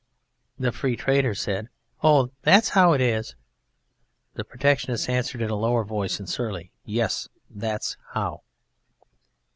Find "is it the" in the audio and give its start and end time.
3.27-4.43